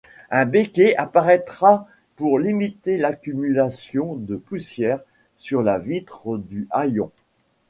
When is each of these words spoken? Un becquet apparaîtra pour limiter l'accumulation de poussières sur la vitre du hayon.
Un 0.31 0.47
becquet 0.47 0.95
apparaîtra 0.97 1.87
pour 2.15 2.39
limiter 2.39 2.97
l'accumulation 2.97 4.15
de 4.15 4.35
poussières 4.35 5.01
sur 5.37 5.61
la 5.61 5.77
vitre 5.77 6.39
du 6.39 6.67
hayon. 6.73 7.11